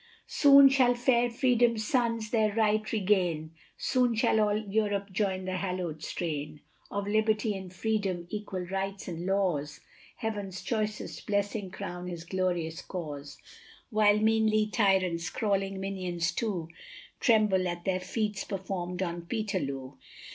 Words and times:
Soon 0.25 0.67
shall 0.67 0.95
fair 0.95 1.29
freedom's 1.29 1.85
sons 1.85 2.31
their 2.31 2.55
right 2.55 2.91
regain, 2.91 3.51
Soon 3.77 4.15
shall 4.15 4.39
all 4.39 4.57
Europe 4.57 5.11
join 5.11 5.45
the 5.45 5.57
hallowed 5.57 6.01
strain, 6.01 6.61
Of 6.89 7.05
Liberty 7.05 7.55
and 7.55 7.71
Freedom, 7.71 8.25
Equal 8.31 8.65
Rights 8.65 9.07
and 9.07 9.27
Laws, 9.27 9.79
Heaven's 10.15 10.63
choicest 10.63 11.27
blessing 11.27 11.69
crown 11.69 12.07
this 12.09 12.23
glorious 12.23 12.81
cause, 12.81 13.37
While 13.91 14.17
meanly 14.17 14.65
tyrants, 14.65 15.29
crawling 15.29 15.79
minions 15.79 16.31
too, 16.31 16.69
Tremble 17.19 17.67
at 17.67 17.85
their 17.85 17.99
feats 17.99 18.43
performed 18.43 19.03
on 19.03 19.27
Peterloo. 19.27 19.97